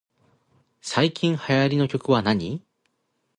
[0.81, 2.65] 最近流行りの曲はなに